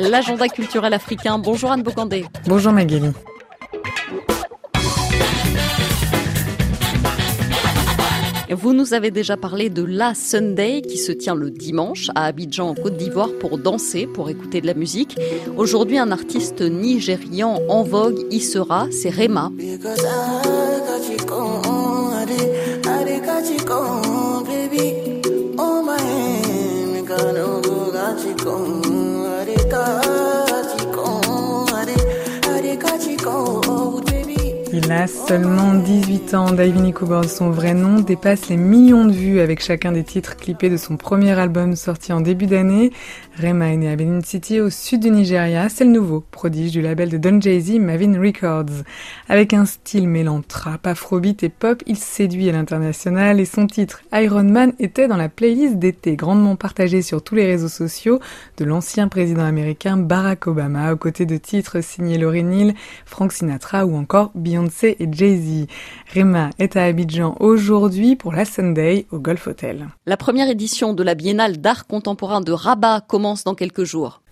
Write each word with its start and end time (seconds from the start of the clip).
l'agenda 0.00 0.48
culturel 0.48 0.94
africain. 0.94 1.38
Bonjour 1.38 1.72
Anne 1.72 1.82
Bocandé. 1.82 2.24
Bonjour 2.46 2.72
Magali. 2.72 3.10
Vous 8.48 8.72
nous 8.72 8.94
avez 8.94 9.10
déjà 9.10 9.36
parlé 9.36 9.70
de 9.70 9.82
la 9.82 10.14
Sunday 10.14 10.80
qui 10.80 10.98
se 10.98 11.10
tient 11.10 11.34
le 11.34 11.50
dimanche 11.50 12.10
à 12.14 12.26
Abidjan 12.26 12.68
en 12.68 12.74
Côte 12.74 12.96
d'Ivoire 12.96 13.30
pour 13.40 13.58
danser, 13.58 14.06
pour 14.06 14.30
écouter 14.30 14.60
de 14.60 14.66
la 14.66 14.74
musique. 14.74 15.18
Aujourd'hui, 15.56 15.98
un 15.98 16.12
artiste 16.12 16.62
nigérian 16.62 17.60
en 17.68 17.82
vogue 17.82 18.20
y 18.30 18.40
sera, 18.40 18.86
c'est 18.92 19.10
Rema. 19.10 19.50
Il 34.72 34.92
a 34.92 35.06
seulement 35.06 35.74
18 35.74 36.34
ans. 36.34 36.50
Davy 36.52 36.92
Cooper, 36.92 37.26
son 37.28 37.50
vrai 37.50 37.72
nom, 37.72 38.00
dépasse 38.00 38.48
les 38.48 38.56
millions 38.56 39.06
de 39.06 39.12
vues 39.12 39.40
avec 39.40 39.62
chacun 39.62 39.90
des 39.90 40.04
titres 40.04 40.36
clippés 40.36 40.68
de 40.68 40.76
son 40.76 40.96
premier 40.96 41.38
album 41.38 41.76
sorti 41.76 42.12
en 42.12 42.20
début 42.20 42.46
d'année. 42.46 42.92
Rema 43.38 43.70
est 43.70 43.76
né 43.76 43.90
à 43.90 43.96
Benin 43.96 44.22
City 44.22 44.60
au 44.60 44.70
sud 44.70 45.02
du 45.02 45.10
Nigeria. 45.10 45.68
C'est 45.68 45.84
le 45.84 45.90
nouveau 45.90 46.24
prodige 46.30 46.72
du 46.72 46.80
label 46.80 47.10
de 47.10 47.18
Don 47.18 47.38
Jay-Z, 47.38 47.78
Mavin 47.80 48.18
Records. 48.18 48.82
Avec 49.28 49.52
un 49.52 49.66
style 49.66 50.08
mêlant 50.08 50.40
trap, 50.40 50.86
afrobeat 50.86 51.42
et 51.42 51.50
pop, 51.50 51.82
il 51.86 51.98
séduit 51.98 52.48
à 52.48 52.52
l'international 52.52 53.38
et 53.38 53.44
son 53.44 53.66
titre 53.66 54.00
Iron 54.14 54.44
Man 54.44 54.72
était 54.78 55.06
dans 55.06 55.18
la 55.18 55.28
playlist 55.28 55.76
d'été 55.76 56.16
grandement 56.16 56.56
partagée 56.56 57.02
sur 57.02 57.22
tous 57.22 57.34
les 57.34 57.44
réseaux 57.44 57.68
sociaux 57.68 58.20
de 58.56 58.64
l'ancien 58.64 59.08
président 59.08 59.44
américain 59.44 59.98
Barack 59.98 60.46
Obama 60.46 60.94
aux 60.94 60.96
côtés 60.96 61.26
de 61.26 61.36
titres 61.36 61.82
signés 61.82 62.16
Lauryn 62.16 62.50
Hill, 62.50 62.74
Frank 63.04 63.32
Sinatra 63.32 63.84
ou 63.84 63.96
encore 63.96 64.30
Beyoncé 64.34 64.96
et 64.98 65.08
Jay-Z. 65.12 65.66
Rema 66.14 66.48
est 66.58 66.76
à 66.76 66.84
Abidjan 66.84 67.36
aujourd'hui 67.40 68.16
pour 68.16 68.32
la 68.32 68.46
Sunday 68.46 69.04
au 69.10 69.18
Golf 69.18 69.46
Hotel. 69.46 69.88
La 70.06 70.16
première 70.16 70.48
édition 70.48 70.94
de 70.94 71.02
la 71.02 71.14
Biennale 71.14 71.58
d'art 71.58 71.86
contemporain 71.86 72.40
de 72.40 72.52
Rabat 72.52 73.02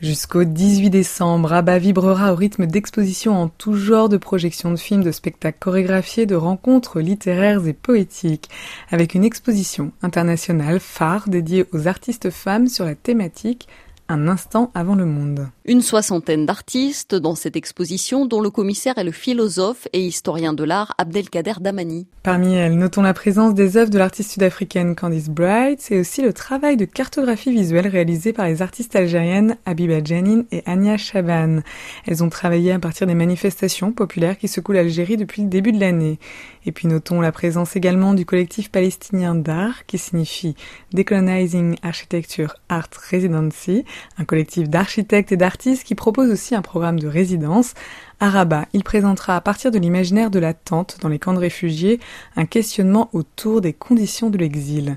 Jusqu'au 0.00 0.44
18 0.44 0.90
décembre, 0.90 1.48
Rabat 1.48 1.78
vibrera 1.78 2.32
au 2.32 2.36
rythme 2.36 2.66
d'expositions 2.66 3.40
en 3.40 3.48
tout 3.48 3.74
genre 3.74 4.08
de 4.08 4.16
projections 4.16 4.70
de 4.70 4.76
films, 4.76 5.02
de 5.02 5.10
spectacles 5.10 5.58
chorégraphiés, 5.58 6.26
de 6.26 6.34
rencontres 6.34 7.00
littéraires 7.00 7.66
et 7.66 7.72
poétiques, 7.72 8.48
avec 8.90 9.14
une 9.14 9.24
exposition 9.24 9.92
internationale 10.02 10.80
phare 10.80 11.28
dédiée 11.28 11.66
aux 11.72 11.88
artistes 11.88 12.30
femmes 12.30 12.68
sur 12.68 12.84
la 12.84 12.94
thématique 12.94 13.68
un 14.08 14.28
instant 14.28 14.70
avant 14.74 14.94
le 14.94 15.06
monde. 15.06 15.48
Une 15.64 15.80
soixantaine 15.80 16.44
d'artistes 16.44 17.14
dans 17.14 17.34
cette 17.34 17.56
exposition 17.56 18.26
dont 18.26 18.40
le 18.40 18.50
commissaire 18.50 18.98
est 18.98 19.04
le 19.04 19.12
philosophe 19.12 19.88
et 19.92 20.00
historien 20.00 20.52
de 20.52 20.62
l'art 20.62 20.94
Abdelkader 20.98 21.54
Damani. 21.60 22.06
Parmi 22.22 22.54
elles, 22.54 22.76
notons 22.76 23.02
la 23.02 23.14
présence 23.14 23.54
des 23.54 23.76
œuvres 23.76 23.90
de 23.90 23.98
l'artiste 23.98 24.32
sud-africaine 24.32 24.94
Candice 24.94 25.30
Bright 25.30 25.90
et 25.90 26.00
aussi 26.00 26.20
le 26.20 26.32
travail 26.32 26.76
de 26.76 26.84
cartographie 26.84 27.52
visuelle 27.52 27.88
réalisé 27.88 28.32
par 28.32 28.46
les 28.46 28.60
artistes 28.60 28.94
algériennes 28.94 29.56
Abiba 29.64 30.04
Janin 30.04 30.42
et 30.52 30.62
Anya 30.66 30.98
Chaban. 30.98 31.60
Elles 32.06 32.22
ont 32.22 32.28
travaillé 32.28 32.72
à 32.72 32.78
partir 32.78 33.06
des 33.06 33.14
manifestations 33.14 33.92
populaires 33.92 34.36
qui 34.36 34.48
secouent 34.48 34.72
l'Algérie 34.72 35.16
depuis 35.16 35.42
le 35.42 35.48
début 35.48 35.72
de 35.72 35.80
l'année. 35.80 36.18
Et 36.66 36.72
puis 36.72 36.88
notons 36.88 37.20
la 37.20 37.32
présence 37.32 37.76
également 37.76 38.14
du 38.14 38.24
collectif 38.24 38.70
palestinien 38.70 39.34
d'art 39.34 39.86
qui 39.86 39.98
signifie 39.98 40.54
Decolonizing 40.92 41.76
Architecture 41.82 42.56
Art 42.68 42.88
Residency, 43.10 43.84
un 44.18 44.24
collectif 44.24 44.68
d'architectes 44.68 45.32
et 45.32 45.36
d'artistes 45.36 45.84
qui 45.84 45.94
propose 45.94 46.30
aussi 46.30 46.54
un 46.54 46.62
programme 46.62 46.98
de 46.98 47.08
résidence. 47.08 47.74
À 48.20 48.30
Rabat, 48.30 48.66
il 48.72 48.84
présentera 48.84 49.36
à 49.36 49.40
partir 49.40 49.70
de 49.70 49.78
l'imaginaire 49.78 50.30
de 50.30 50.38
la 50.38 50.54
tente 50.54 50.98
dans 51.00 51.08
les 51.08 51.18
camps 51.18 51.34
de 51.34 51.38
réfugiés 51.38 52.00
un 52.36 52.46
questionnement 52.46 53.10
autour 53.12 53.60
des 53.60 53.72
conditions 53.72 54.30
de 54.30 54.38
l'exil. 54.38 54.96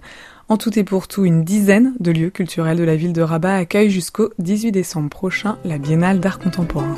En 0.49 0.57
tout 0.57 0.77
et 0.79 0.83
pour 0.83 1.07
tout, 1.07 1.25
une 1.25 1.43
dizaine 1.43 1.93
de 1.99 2.11
lieux 2.11 2.29
culturels 2.29 2.77
de 2.77 2.83
la 2.83 2.95
ville 2.95 3.13
de 3.13 3.21
Rabat 3.21 3.55
accueillent 3.55 3.89
jusqu'au 3.89 4.29
18 4.39 4.71
décembre 4.71 5.09
prochain 5.09 5.57
la 5.65 5.77
Biennale 5.77 6.21
d'art 6.21 6.39
contemporain. 6.39 6.95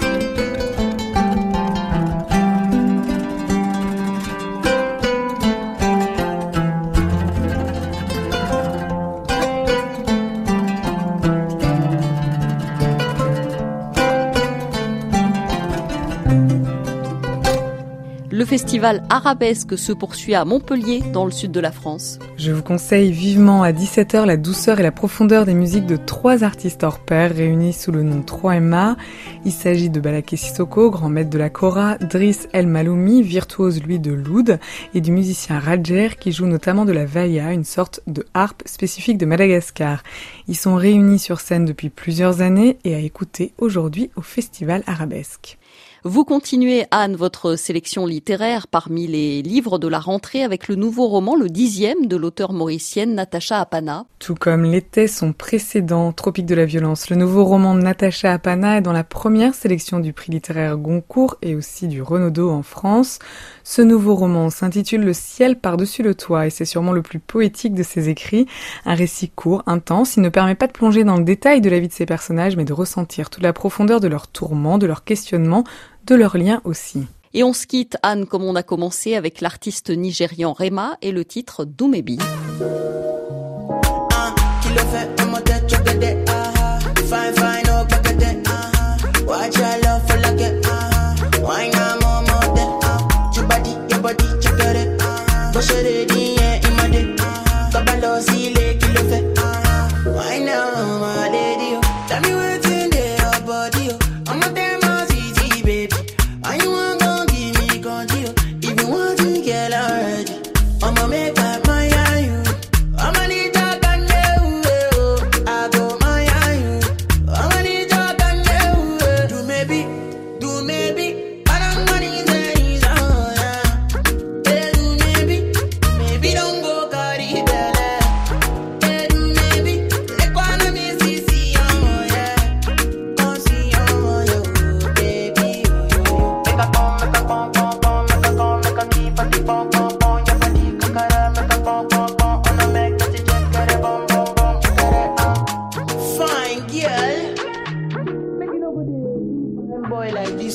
Le 18.32 18.46
festival 18.46 19.04
arabesque 19.10 19.76
se 19.76 19.92
poursuit 19.92 20.36
à 20.36 20.46
Montpellier, 20.46 21.02
dans 21.14 21.26
le 21.26 21.32
sud 21.32 21.52
de 21.52 21.60
la 21.60 21.72
France. 21.72 22.20
Je 22.38 22.52
vous 22.52 22.62
conseille 22.62 23.12
vivement 23.12 23.64
à 23.64 23.72
17h 23.72 24.24
la 24.26 24.38
douceur 24.38 24.80
et 24.80 24.84
la 24.84 24.92
profondeur 24.92 25.48
des 25.48 25.56
musiques 25.56 25.88
de 25.88 25.96
trois 25.96 26.44
artistes 26.44 26.84
hors 26.84 27.00
pair 27.00 27.34
réunis 27.34 27.74
sous 27.74 27.92
le 27.92 28.04
nom 28.04 28.22
3MA. 28.22 28.98
Il 29.46 29.52
s'agit 29.52 29.90
de 29.90 30.00
Balaké 30.00 30.38
Sissoko, 30.38 30.92
grand 30.92 31.10
maître 31.10 31.32
de 31.32 31.40
la 31.40 31.50
Kora, 31.50 31.98
Driss 31.98 32.48
El 32.54 32.68
Maloumi, 32.68 33.24
virtuose 33.24 33.82
lui 33.82 33.98
de 33.98 34.12
l'oud, 34.12 34.60
et 34.94 35.02
du 35.02 35.12
musicien 35.12 35.58
Rajer 35.58 36.10
qui 36.20 36.32
joue 36.32 36.46
notamment 36.46 36.86
de 36.86 36.92
la 36.92 37.06
vaya, 37.06 37.52
une 37.52 37.64
sorte 37.64 38.02
de 38.06 38.28
harpe 38.36 38.62
spécifique 38.68 39.18
de 39.18 39.26
Madagascar. 39.26 40.04
Ils 40.48 40.56
sont 40.56 40.76
réunis 40.76 41.18
sur 41.18 41.40
scène 41.40 41.66
depuis 41.66 41.90
plusieurs 41.90 42.42
années 42.42 42.78
et 42.84 42.94
à 42.94 43.00
écouter 43.00 43.54
aujourd'hui 43.58 44.12
au 44.16 44.22
festival 44.22 44.84
arabesque. 44.86 45.58
Vous 46.06 46.24
continuez, 46.24 46.86
Anne, 46.92 47.18
votre 47.18 47.58
sélection 47.58 48.06
littéraire 48.06 48.68
parmi 48.68 49.06
les 49.06 49.42
livres 49.42 49.80
de 49.80 49.90
la 49.90 50.00
rentrée 50.00 50.44
avec 50.44 50.70
le 50.70 50.76
nouveau 50.76 51.08
roman, 51.08 51.36
le 51.36 51.50
dixième 51.50 52.06
de 52.06 52.16
l'auteur 52.16 52.54
mauricienne 52.54 53.16
Natacha 53.16 53.60
Apana. 53.60 54.06
Tout 54.18 54.36
comme 54.36 54.64
l'était 54.64 55.10
son 55.10 55.34
précédent, 55.34 56.14
Tropique 56.14 56.46
de 56.46 56.56
la 56.56 56.64
violence. 56.64 57.10
Le 57.10 57.18
nouveau 57.18 57.44
roman 57.44 57.76
de 57.76 57.82
Natacha 57.82 58.32
Apana 58.32 58.78
est 58.78 58.82
dans 58.82 58.94
la 58.94 59.04
première 59.04 59.54
sélection 59.54 60.00
du 60.00 60.14
prix 60.14 60.32
littéraire 60.32 60.78
Goncourt 60.78 61.36
et 61.42 61.54
aussi 61.54 61.90
du 61.90 62.02
Renaudot 62.02 62.50
en 62.50 62.64
France. 62.64 63.20
Ce 63.66 63.82
nouveau 63.82 64.16
roman 64.16 64.50
s'intitule 64.50 65.04
Le 65.04 65.14
ciel 65.14 65.58
par-dessus 65.58 66.02
le 66.02 66.16
toit 66.16 66.48
et 66.48 66.50
c'est 66.50 66.64
sûrement 66.64 66.94
le 66.94 67.02
plus 67.02 67.20
poétique 67.20 67.74
de 67.74 67.84
ses 67.84 68.08
écrits. 68.08 68.48
Un 68.86 68.96
récit 68.96 69.30
court, 69.30 69.64
intense, 69.66 70.16
il 70.16 70.22
ne 70.22 70.30
permet 70.30 70.56
pas 70.56 70.68
de 70.68 70.72
plonger 70.72 71.04
dans 71.04 71.18
le 71.18 71.26
détail 71.26 71.60
de 71.60 71.70
la 71.70 71.80
vie 71.80 71.90
de 71.90 71.94
ses 71.94 72.06
personnages 72.06 72.56
mais 72.56 72.66
de 72.66 72.72
ressentir 72.74 73.30
toute 73.30 73.44
la 73.44 73.52
profondeur 73.52 74.00
de 74.00 74.08
leurs 74.08 74.30
tourments, 74.30 74.78
de 74.78 74.88
leurs 74.88 75.04
questionnements, 75.04 75.66
de 76.06 76.16
leurs 76.16 76.38
liens 76.38 76.62
aussi. 76.64 77.06
Et 77.34 77.44
on 77.44 77.54
se 77.54 77.68
quitte, 77.68 77.98
Anne, 78.02 78.26
comme 78.26 78.44
on 78.44 78.56
a 78.56 78.64
commencé 78.64 79.16
avec 79.16 79.42
l'artiste 79.42 79.92
nigérian 79.92 80.54
Rema 80.54 80.98
et 81.02 81.12
le 81.12 81.26
titre 81.26 81.66
Doumebi. 81.66 82.18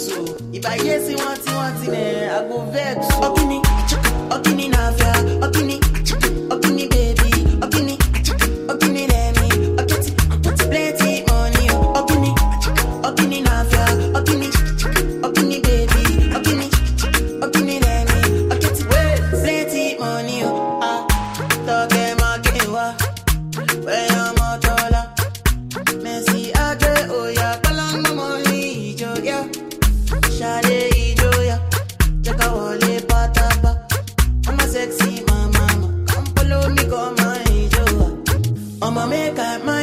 If 0.06 0.66
I 0.66 0.76
hear 0.76 1.00
see 1.00 1.14
one 1.16 1.34
thing, 1.36 1.54
one 1.54 1.74
thing, 1.76 1.94
eh, 1.94 2.38
I 2.38 2.46
go 2.46 2.60
vex 2.70 3.06
o. 3.14 3.32
Ogini, 3.34 4.03
I'ma 38.84 39.06
make 39.06 39.38
up 39.38 39.64
my 39.64 39.73